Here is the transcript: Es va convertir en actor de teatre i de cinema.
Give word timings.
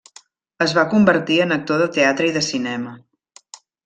Es 0.65 0.71
va 0.77 0.85
convertir 0.93 1.37
en 1.45 1.55
actor 1.55 1.83
de 1.83 1.89
teatre 2.01 2.31
i 2.31 2.35
de 2.39 2.43
cinema. 2.47 2.95